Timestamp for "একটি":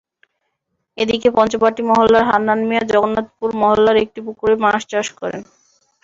4.03-4.19